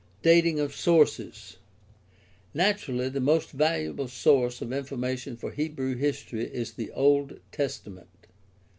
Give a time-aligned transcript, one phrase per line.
[0.23, 1.57] Dating of sources.—
[2.65, 8.09] Naturally, the most valuable source of information for Hebrew history is the Old Testament.